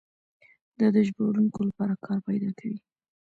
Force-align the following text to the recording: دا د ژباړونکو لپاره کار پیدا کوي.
دا 0.79 0.87
د 0.95 0.97
ژباړونکو 1.07 1.59
لپاره 1.69 1.93
کار 2.05 2.19
پیدا 2.27 2.49
کوي. 2.59 2.79